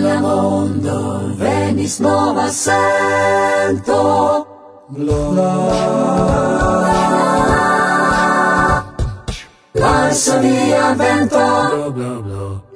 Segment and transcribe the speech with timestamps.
[0.00, 4.00] la mondo venis nova sento.
[4.88, 5.50] Gloria.
[9.72, 11.38] La sonia vento.
[11.38, 12.69] Bla, bla, bla.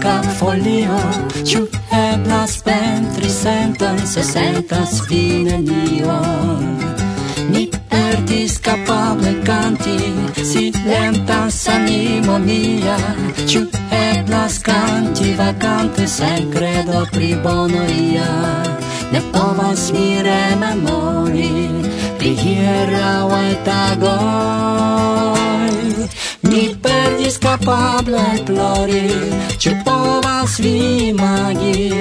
[0.00, 0.98] blanca folio
[1.44, 6.78] Ciu eblas pentri senton se sentas fine nion
[7.48, 9.98] Mi perdis kapable kanti
[10.44, 12.96] silentas animo mia.
[13.46, 18.62] Ciu eblas canti vacante sen credo pri bono ia
[19.12, 21.68] Ne povas mi rememori
[22.18, 24.89] pri hieraŭaj tagoj
[27.60, 29.10] capable plori
[29.58, 31.92] Ĉu povas vi imagi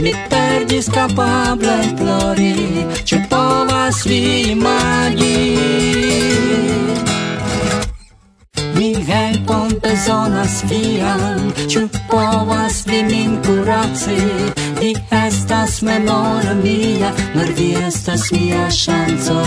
[0.00, 5.58] Mi perdis capable plori Ĉu povas vi imagi
[8.74, 14.18] Mi helpon bezonas vian Ĉu povas vi min curaci
[14.80, 14.94] Vi
[15.26, 19.40] estas memoria mia Nur vi estas mia chanzo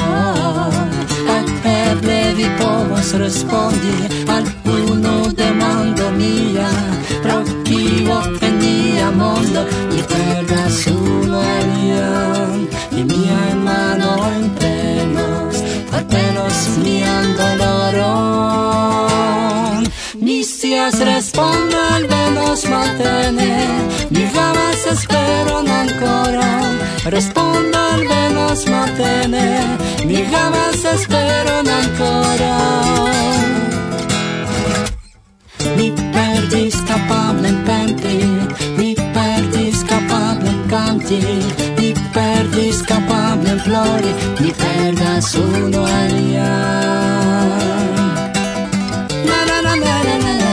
[1.37, 4.88] Ak eble vi povas respondi Al unu
[6.29, 6.69] mia
[7.23, 12.59] pro kio en nia mondo mi perdas unu alian
[12.91, 15.55] vi miae manoin prenos
[15.91, 18.79] partenos mian doloron
[20.25, 23.51] mi scias respondo alvenos matene
[24.13, 26.65] mi famas esperon ankoraŭ
[27.15, 29.47] respondo alvenos matene
[30.07, 33.68] mi havas esperon ankoraŭ
[41.09, 47.49] vesti Ni perdis capablem plori Ni perdas uno alian
[49.25, 50.49] Na na na na na na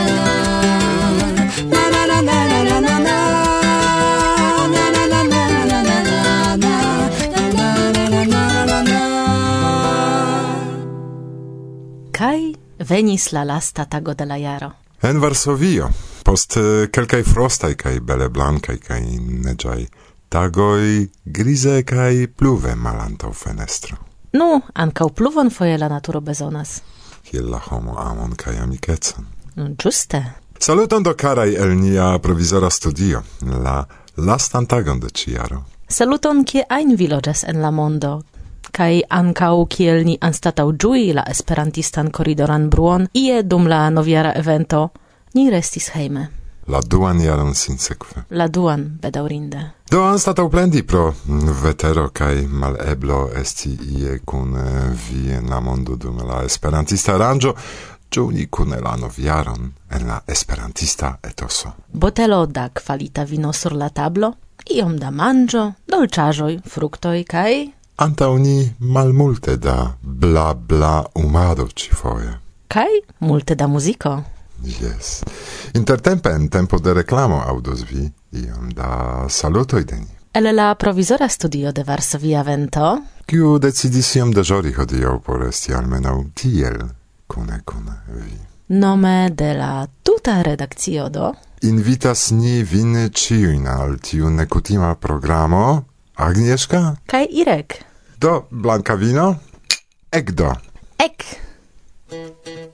[12.13, 12.55] Kai
[12.89, 14.71] venis la lasta tago de la jaro.
[15.03, 15.91] En Varsovio,
[16.25, 16.57] post
[16.91, 19.01] kelkaj frostaj kaj bele blankaj kaj
[19.45, 19.85] neĝaj
[20.29, 23.97] Tagoi grize cae pluve malantau fenestro.
[24.33, 26.81] Nu, ancau pluvon foie la naturo bezonas.
[27.23, 29.27] Kiel la homo amon cae amicetson.
[29.57, 30.23] Giuste.
[30.59, 33.87] Saluton do carai el nia provisora studio, la
[34.17, 35.65] lastan tagon de ciaro.
[35.89, 38.23] Saluton kie ein vi loĝas en la mondo,
[38.73, 44.89] kai ankaŭ kiel ni anstataŭ ĝui la esperantistan koridoran bruon ie dum la noviara evento,
[45.35, 46.29] ni restis heime
[46.69, 48.25] la duan jaron sin sekve.
[48.31, 49.71] La duan, bedaurinde.
[49.91, 51.13] Do anstataŭ plendi pro
[51.63, 57.55] vetero kaj maleblo esti ie kun eh, vi en la mondo dum la esperantista aranĝo,
[58.11, 61.73] ĉu ni kune la novjaron en la esperantista etoso.
[61.93, 64.33] Botelo da kvalita vino sur la tablo,
[64.75, 67.53] iom da manĝo, dolĉaĵoj, fruktoj kaj...
[67.97, 72.35] Antaŭ ni malmulte da bla bla umado ĉifoje.
[72.69, 72.91] Kaj
[73.21, 74.19] multe da muziko.
[74.65, 75.23] Yes.
[75.75, 80.13] Intertempe en tempo de reclamo audos vi iom da salutoj de ni.
[80.33, 82.99] El la provizora studio de Varsovia Vento.
[83.27, 86.79] Kiu decidis iom deĵori hodiaŭ por esti almenaŭ tiel
[87.27, 88.37] kune kun vi.
[88.69, 95.85] Nome de la tuta redakcio do invitas ni vin ĉiujn al tiu nekutima programo
[96.15, 97.85] Agnieszka kaj Irek.
[98.17, 99.35] Do blanka vino.
[100.13, 100.55] Ekdo.
[100.99, 101.25] Ek.
[102.11, 102.17] Do.
[102.17, 102.66] Ek.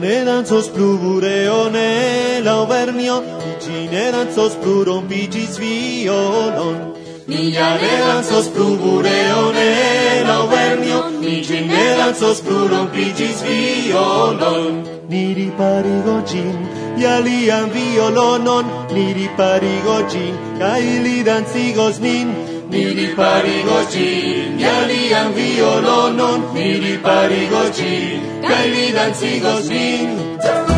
[0.00, 3.22] ne danzos plu bureone la Overnio,
[3.60, 6.94] ci ne danzos plu rompicis violon.
[7.26, 10.40] Mia ne danzos plu bureone la
[13.42, 14.84] violon.
[15.08, 16.58] Ni riparigo gin,
[16.96, 22.28] i lian violonon, ni riparigo gin, kai li danzigos nin,
[22.70, 30.69] mi riparigo gin, ja lian violonon mi riparigo gin, kai li dancigos nin.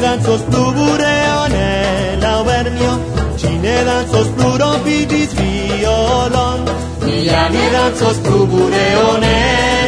[0.00, 2.92] danzos plu bureone la vermio,
[3.36, 6.60] ci ne danzos plu rompigis violon.
[7.04, 9.36] Nia ne danzos plu bureone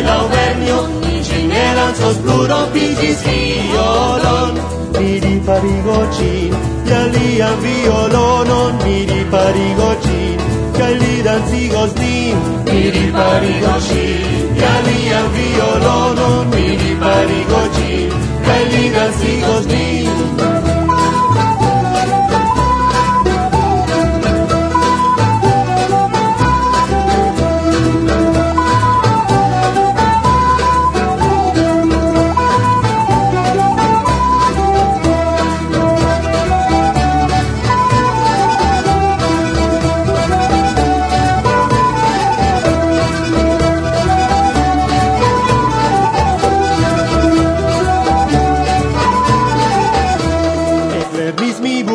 [0.06, 0.78] la vermio,
[1.22, 4.54] ci ne danzos plu rompigis violon.
[4.98, 6.54] Mi riparigo cin,
[6.88, 10.38] ja lian violonon, mi riparigo cin,
[10.78, 12.36] kaj li dancigos nin,
[12.66, 14.40] mi riparigo cin.
[14.60, 18.10] Galia violonon, mi riparigo cin,
[18.46, 19.89] kaj li dancigos din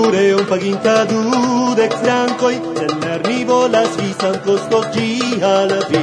[0.06, 6.02] Aŭreon paginta dudek frankoj, sed mi volas visan kostos gi al vi.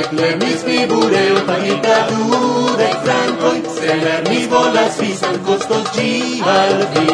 [0.00, 6.12] Eklernis mi bureon paginta dudek frankoj, sed mi volas visan kostos gi
[6.52, 7.06] al vi.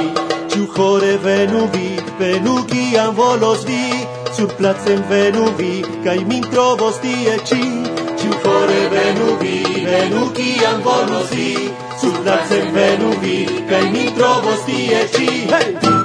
[0.50, 1.88] ciu core venu vi,
[2.19, 3.81] venu kiam volos vi,
[4.37, 5.72] surplacen venu vi,
[6.05, 7.62] kaj min trovos tie ci
[8.20, 9.56] ciu hore venu vi,
[9.88, 11.55] venu kiam volos vi,
[12.00, 12.37] sur la
[12.76, 13.38] venu vi,
[13.72, 16.00] kaj mi trovos tie ci Hey!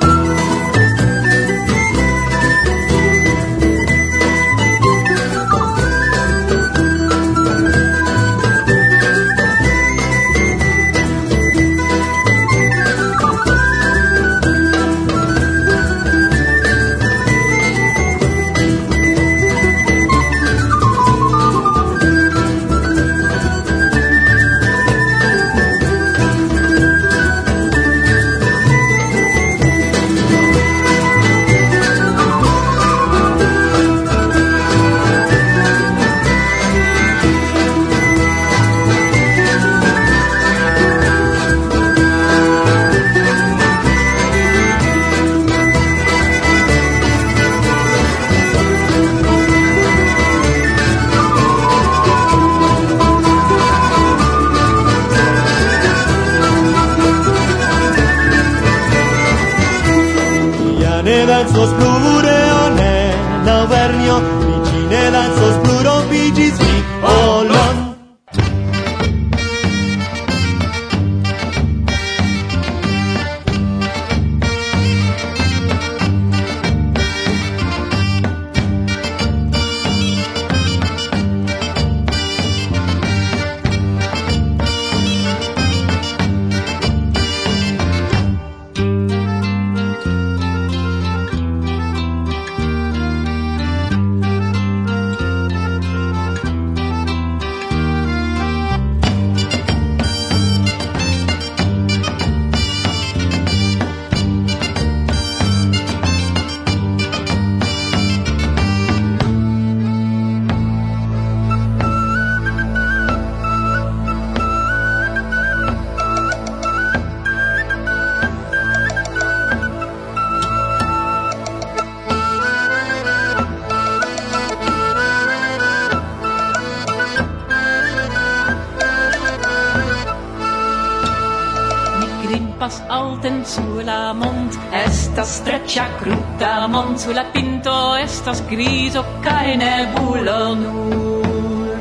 [135.16, 141.78] estas streccia cruta mon sulla la pinto estas griso kaj nebulo nur.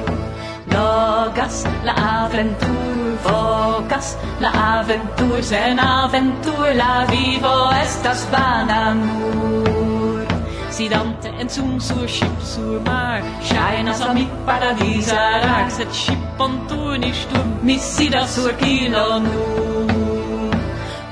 [0.71, 10.23] Logas la aventur vocas la aventur sen aventur la vivo estas vana nur.
[10.71, 16.53] Sidante en zum sur ship sur mar Shainas a mi paradisa rax Set ship on
[16.69, 19.94] tu nishtur Mi sida sur kilo nur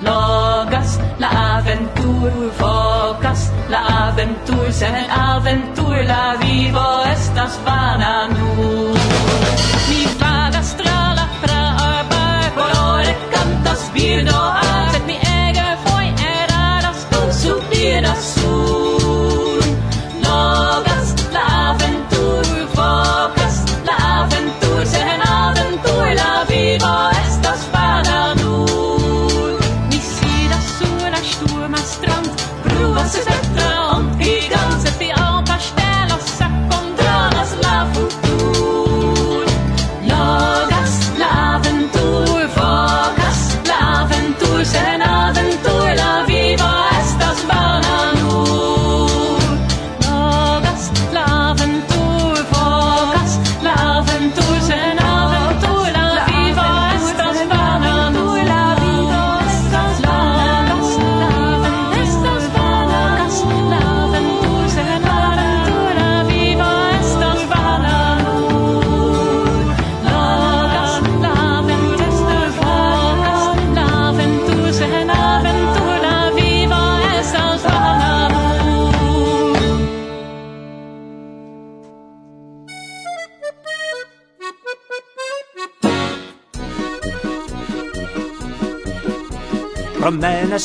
[0.07, 8.51] logas la aventur focas la aventur sen el aventur la vivo estas vana nu
[9.89, 14.41] mi vagas tra la pra arbar colore cantas birdo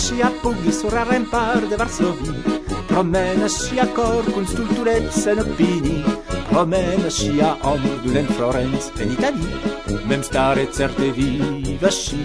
[0.07, 2.31] scia pugni sur a rempar de Varsovie.
[2.87, 6.03] Promena a cor cun stulturezza in opini
[6.49, 9.51] Promena scia omul dulent Florence en Italie.
[10.05, 12.23] Mem stare certe viva sci.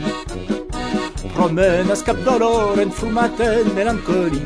[1.32, 4.42] Promena scap dolor enfumata in melancoli.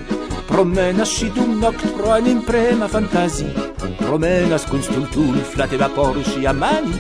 [0.47, 3.53] Promena si dum noct pro un'imprema fantasi.
[3.99, 6.97] Promena cun stultul flate vapor si a mani.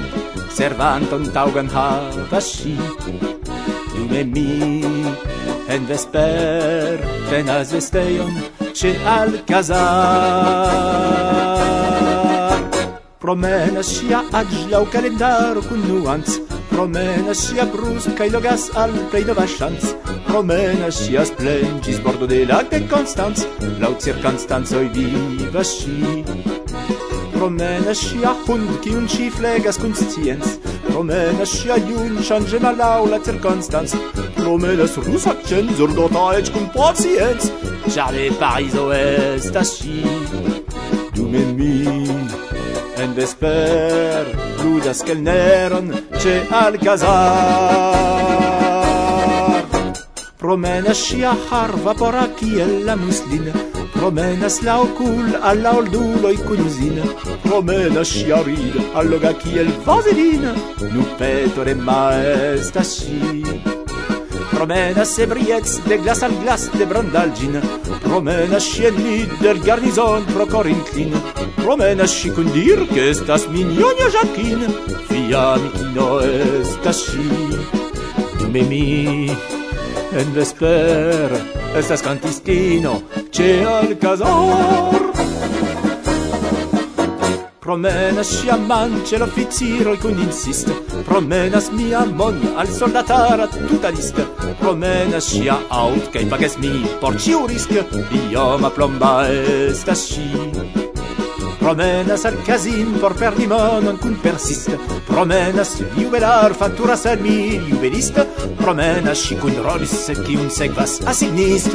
[0.50, 3.36] Servanton taugan havas sci.
[3.97, 4.83] zoom e mi
[5.69, 6.99] En vesper
[7.31, 8.35] penas vesteion
[8.73, 9.76] Che al casar.
[13.19, 18.93] Promena sia ad la o calendar cu nuanz Promena sia brus ca i logas al
[19.11, 23.47] plei nova chance Promena sia splendis bordo de lac de Constanz
[23.81, 26.25] Lau circonstanz oi viva sci.
[27.33, 30.59] Promena sia hund ki un chi flegas cun scienz
[30.97, 33.93] Română și aiuni și angenalau la circunstanț.
[34.43, 37.53] Română sunt rus accent, zurdotaici cum pacienți
[37.91, 38.95] Și ale parizo
[39.35, 40.05] esta și
[41.15, 42.09] dumeni
[43.03, 44.26] En desper,
[44.62, 47.15] ludas kelneron ce Alcazar
[50.38, 57.03] Română și harva vapora kiel la muslină Promenas la ocul a la oldulo i cunzina,
[57.43, 60.45] promenas si a rid a loga chi el vaselin,
[60.93, 62.12] nu petore ma
[62.55, 63.43] esta si.
[64.50, 67.61] Promenas se briets de glas al glas de brandalgin,
[68.03, 71.12] promenas si el nid del garnison pro corinclin,
[71.57, 74.61] promenas si cun dir che estas mignonia jacquin,
[75.09, 77.29] fia mi chi no esta si.
[78.53, 79.29] Memi,
[80.12, 81.31] en vesper,
[81.76, 83.03] estas cantistino,
[83.37, 85.11] che al casor
[87.59, 90.73] Promenas si amance la fitiro e con insiste.
[91.05, 94.23] Promenas mi amon al soldatar a tutta lista
[94.59, 97.71] Promenas si a out che pagas mi por ciu risc.
[98.31, 100.86] Io ma plomba esta scia
[101.66, 104.70] Promena al casin por per limonon cun persist.
[105.04, 108.20] Promena sur juvelar fattura sal mi juvelist
[108.54, 111.75] Promena sci cun rolis cium segvas asignist.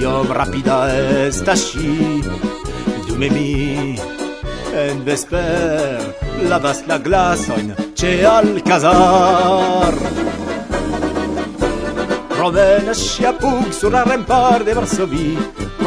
[0.00, 2.24] Io rapida est asci
[3.06, 4.00] Dume mi.
[4.72, 6.00] En vesper
[6.48, 9.92] lavas la glasoin ce al casar
[12.32, 15.36] promenas Promena sci pug sur la rempar de Varsovi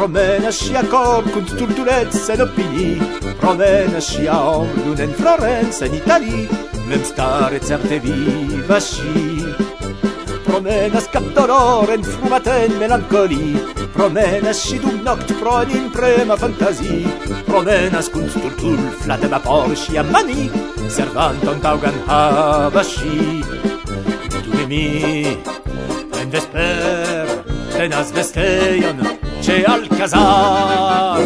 [0.00, 3.02] promena și a cor cu turturet se no pini
[3.38, 6.48] promena și a om nu en Florence în Itali
[6.88, 9.44] mem stare certe viva și
[10.44, 17.06] promena cap dolor en fumaten melancoli promena și dum noct pro în imprema fantasi
[17.44, 20.50] promena cu turtul flate ma por și a mani.
[20.88, 23.44] Servant on taugan hava și
[24.30, 25.38] tu mi
[26.20, 27.40] en desper
[27.76, 29.19] Tenas vesteion,
[29.50, 31.20] noche al casar.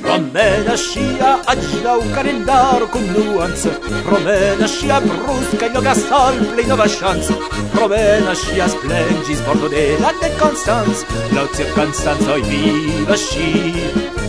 [0.00, 3.68] Promena scia agila un calendar con nuance
[4.04, 7.32] Promena scia brusca in loga sol plei nova chance
[7.72, 14.27] Promena scia splengis bordo de la de Constance La circostanza oi viva scia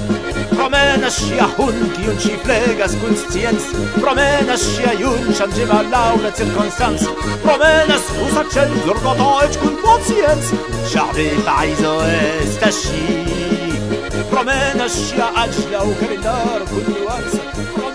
[0.59, 3.67] Promenas ŝia hun, kiun ŝi flegas kun scienc.
[4.03, 7.05] Promenas ŝia jun, ŝanĝema laŭ la cirkonstanc
[7.45, 10.51] Promenas usa cenzurgo deutsch kun konscienc
[10.91, 13.05] Ĉar parizo estas ŝi.
[14.33, 17.88] Promenas ŝia al ŝlaŭ kalendaro kun nuance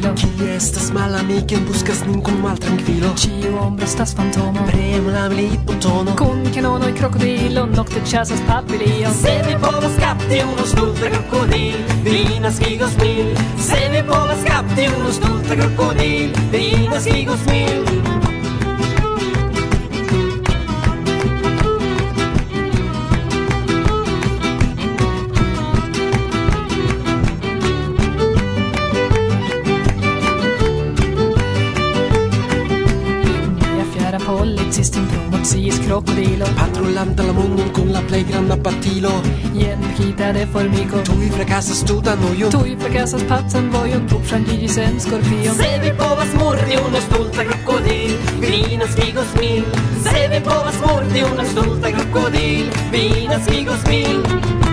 [0.00, 0.90] tranquilo Chi estas
[1.50, 4.64] in buscas nin mal tranquilo ci ombra estas fantomo.
[4.66, 9.10] Prem la militbotono Kun kanonoj crocodilo Nocte chasas papilio.
[9.22, 13.34] Se vi povas capti uno stulta crocodil Vi naskigos mil.
[13.58, 18.27] Se vi povas capti uno stulta crocodil Vi naskigos mil.
[38.18, 39.22] plej granda batilo
[39.54, 45.00] Jen pkita de formigo Tuj frekasas tutan ujon Tuj frekasas pacan vojon Tu ŝanĝiĝis en
[45.00, 49.64] skorpion Se vi povas murdi unu stulta krokodil Vi naskigos min
[50.06, 54.67] Se vi povas murdi unu stulta krokodil Vi naskigos min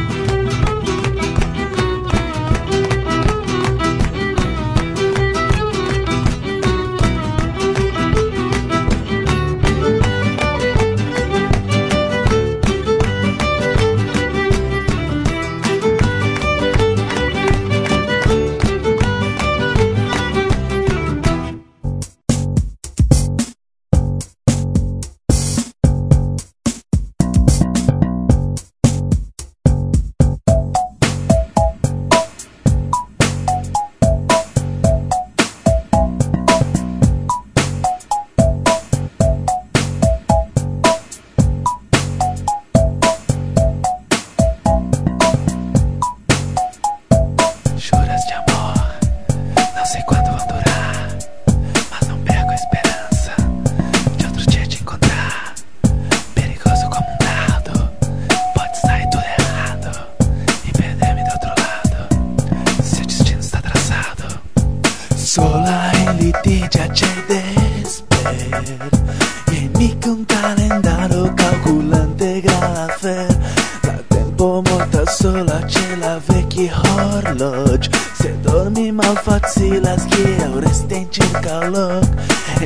[81.56, 82.04] dialog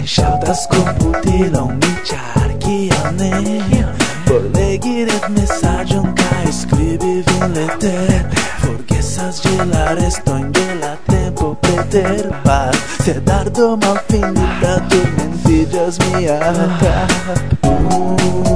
[0.09, 3.83] Ŝaŭdas komputilon mi ĉar kial ne
[4.25, 8.25] Por legi retmesaĝon kaj skribi vin leter
[8.63, 16.39] Forgesas ĝi la restojn de la tempo preterpas Se dardo malfinita turmentiĝas mia
[16.83, 18.48] kap uh.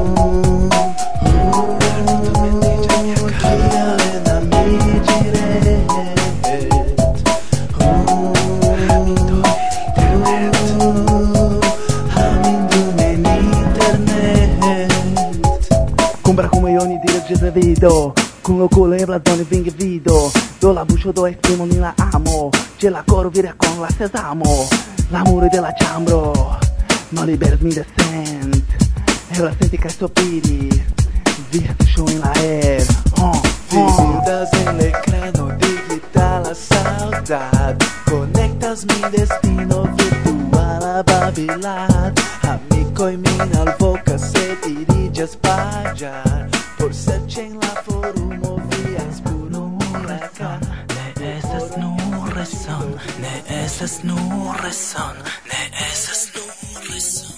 [17.83, 18.13] vido.
[18.41, 19.45] Kun lo culebra doni
[20.59, 22.49] Do la buscio do estimo ni la amo.
[22.77, 24.67] Che la coro vira con la sesamo
[25.09, 26.57] L'amore della ciambro.
[27.09, 28.63] Non liberes mi descent
[29.29, 30.85] E la senti che soppiri
[31.49, 32.85] Visto show in la air.
[33.19, 33.41] Oh,
[33.73, 34.23] oh.
[34.25, 42.13] en el ecrano digital a saudad Conectas mi destino virtual a Babilad.
[42.41, 46.23] Amico y mi alboca se diriges para allá
[46.77, 47.23] Por ser
[53.83, 55.17] es nur rezon,
[55.49, 56.53] ne esas nur
[56.89, 57.33] rezon.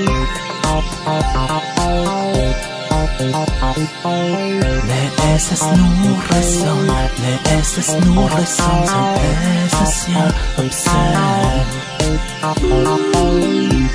[4.87, 6.87] Ne estas nur rason,
[7.23, 10.27] ne estas nur rason, sen estas ja
[10.59, 11.15] obsed.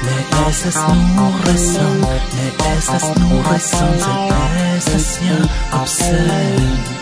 [0.06, 0.76] Ne estas
[1.16, 2.00] nur rason,
[2.36, 5.38] ne estas nur rason, sen estas ja
[5.82, 6.99] obsed.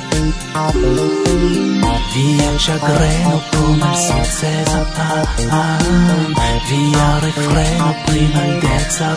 [2.14, 6.34] Via chagreno come il sole esaltan
[6.68, 9.16] Via refreno prima il dezza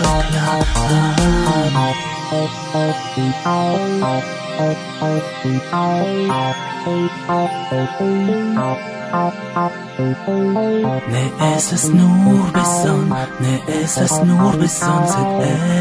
[11.09, 11.25] Ne
[11.57, 13.09] esas nur beson,
[13.41, 15.31] ne esas nur beson, sed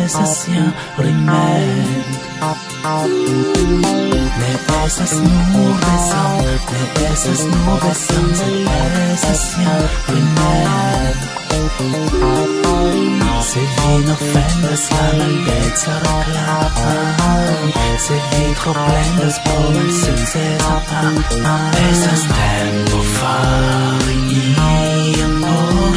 [0.03, 0.65] esas ja
[0.97, 2.05] rimed.
[4.39, 4.51] Ne
[4.85, 6.31] esas nur beson,
[6.71, 8.67] ne esas nur beson, sed
[9.13, 9.75] esas ja
[10.07, 11.38] rimed.
[13.49, 16.93] Se vi offendas la bellezza roclata
[17.97, 20.73] Se vi troplendas por el succesa
[21.89, 24.19] Esas tempo fari
[25.17, 25.88] iam por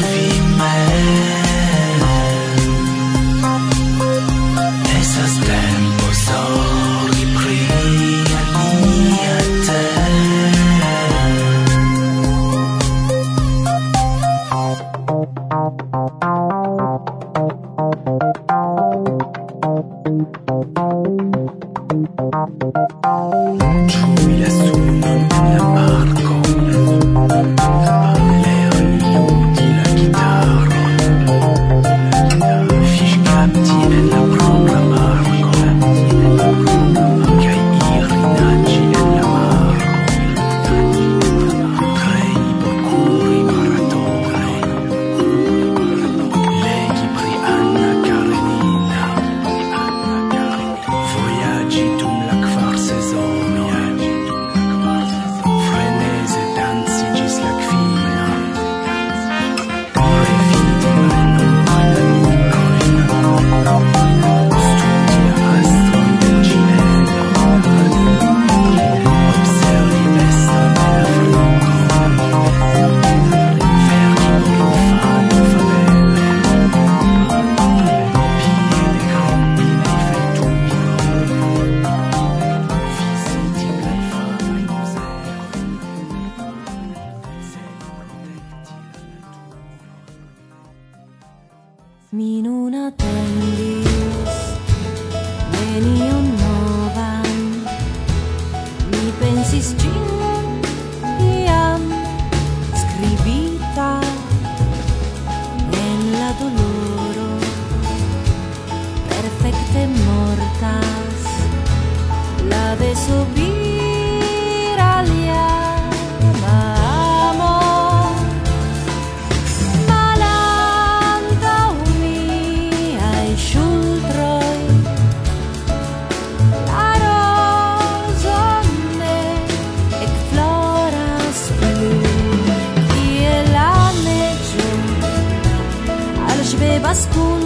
[136.61, 137.41] bevas kun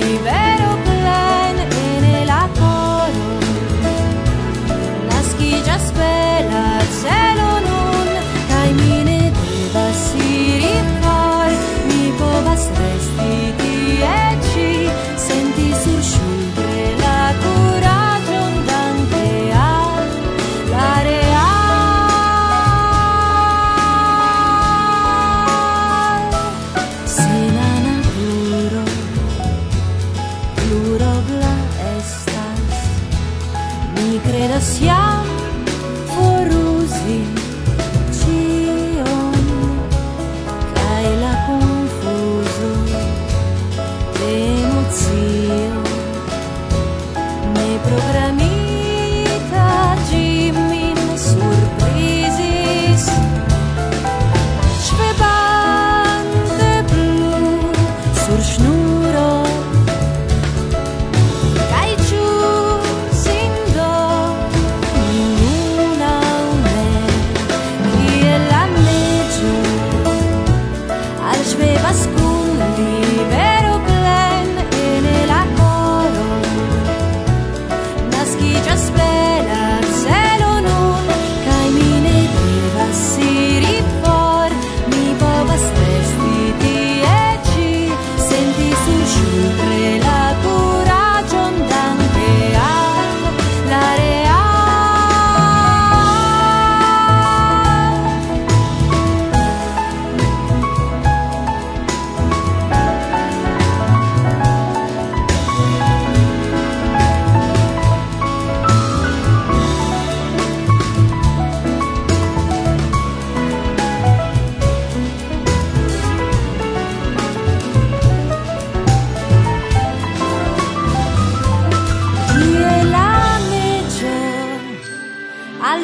[0.00, 0.73] libero.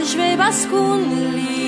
[0.07, 1.03] schwebas kun
[1.37, 1.60] li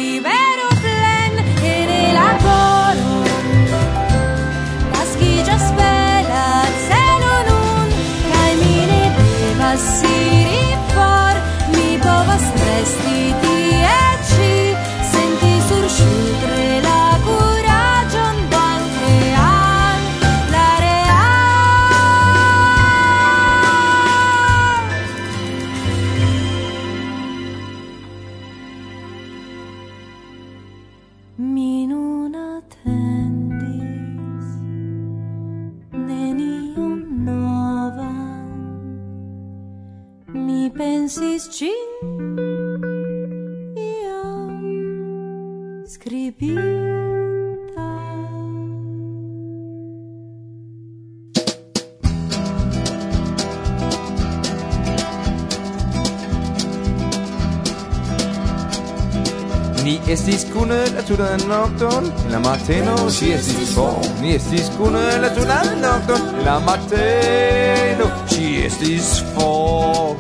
[59.85, 63.97] Ni estis kune la tutan nokton, la mateno si estis for.
[64.21, 70.15] Ni estis kune la tutan nokton, la mateno si estis for.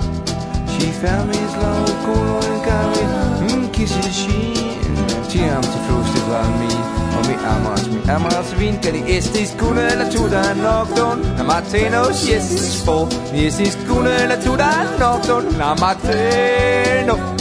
[0.73, 4.99] Si fermis la okulojn kaj mi mm, kisis ŝin,
[5.31, 6.73] tiam ti flustris al mi.
[7.13, 12.03] O mi amas, mi amas vin, ke ni estis kune la tutan nokton, la mateno
[12.13, 13.07] si estis for.
[13.31, 17.32] Ni estis kune la tutan nokton, la mateno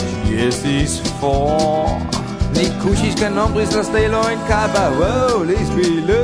[0.47, 2.11] estis for.
[2.55, 6.21] Ni kuŝis kaj nombris la stelojn kaj baŭ les bile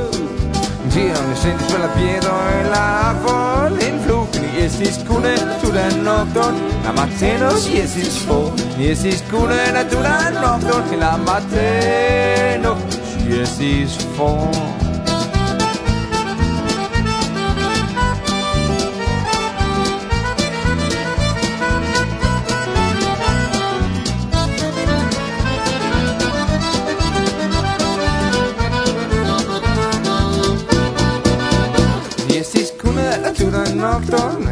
[0.98, 2.86] Tiam sentis per la piedojn la
[3.24, 5.34] volinflugi Ni estis kune
[5.76, 12.76] la nokton La mateno si estis for Ni estis kune la tutan nokton La mateno
[13.12, 14.77] si estis for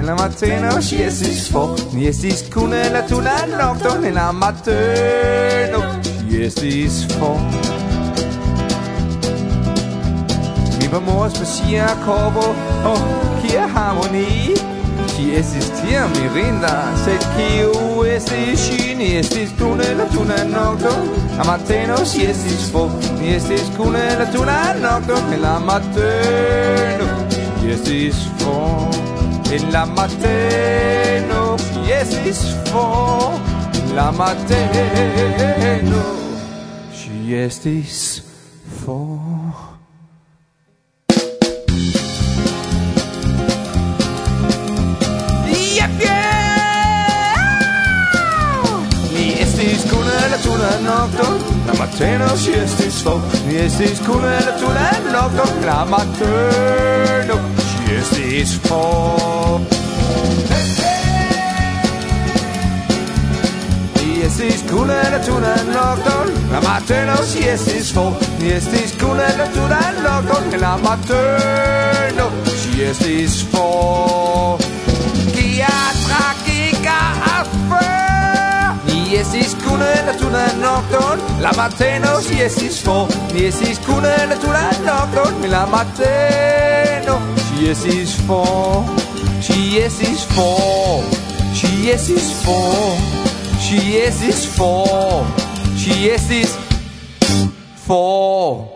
[0.06, 5.80] en la mateno si estis for Ni estis kune la tuna nocton en la mateno
[6.06, 7.08] Si estis
[10.78, 12.54] Mi var mors på sia korvo
[12.86, 13.02] Oh,
[13.42, 14.54] kia harmoni
[15.16, 21.44] Si estis tia mirinda Sed kiu estis si Ni estis kune la tuna nocton La
[21.50, 22.92] mateno si estis for
[23.22, 27.10] Ni estis kune la tuna nocton en la mateno
[27.62, 28.16] Si estis
[29.56, 31.56] En la mateno
[31.88, 32.84] mi fo
[33.96, 36.02] La mateno
[36.98, 38.02] ŝi estis
[38.82, 39.46] for
[50.66, 51.28] la nokto
[51.68, 57.35] La mateno si estis fo Mi estis kun la tu la nokto La mateno
[57.94, 59.62] estis for
[63.96, 70.62] Ni estis kune naturan nokton La mateno si estis for Ni estis kune naturan nokton
[70.62, 74.58] La mateno si estis for
[75.36, 75.74] Kia
[76.06, 77.00] tragica
[77.38, 84.82] afero Ni estis kune naturan nokton La mateno si estis for Ni estis kune naturan
[84.86, 86.75] nokton La mateno.
[87.58, 88.84] She is fo, fall.
[89.42, 90.26] esis is his
[91.88, 92.58] esis fo,
[93.62, 94.56] is esis fo, She is fo.
[94.68, 95.56] fall.
[95.78, 98.75] She is his.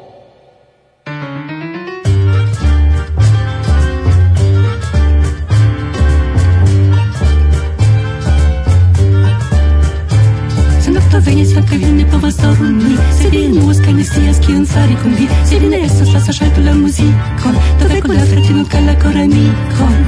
[11.10, 16.20] Кто вынес откровенный повозорный Сирин музыка не все яски он царь кумби Сирин эсо са
[16.20, 20.06] сашай тула музикон То ве кула фратину кала корамикон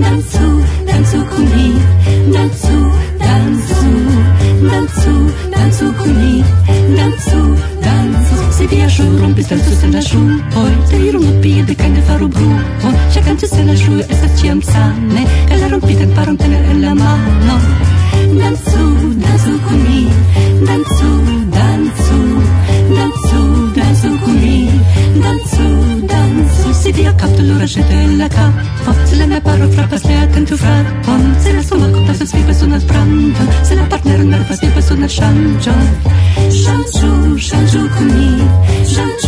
[0.00, 1.74] Danzu, danzu kun mi
[2.32, 2.78] Danzu,
[3.18, 3.92] danzu
[4.70, 5.14] Danzu,
[5.50, 6.44] danzu kun mi
[6.96, 8.52] Danzu, danzu.
[8.52, 10.20] Se viajo rompis danzu se la shu
[10.54, 14.62] Oi, te iru no pide kande faru grupon Cia canci se la shu esat ciam
[14.62, 18.07] sane E la rompita imparon tener en la mano
[18.40, 18.82] danzu,
[19.24, 20.08] danzu con mi,
[20.66, 21.10] danzu,
[21.56, 22.18] danzu,
[22.96, 23.40] danzu,
[23.76, 24.70] danzu con mi,
[25.24, 25.66] danzu,
[26.06, 26.72] danzu.
[26.80, 28.52] Si via capto l'ora jete la cap,
[28.84, 32.66] forse le ne paro frappas le attentu frappam, se la somma copta se svipe su
[32.66, 35.74] nel pranto, se la partner nerva svipe su nel shangio,
[36.50, 38.30] shangio, shanjo con mi,
[38.84, 39.27] shangio,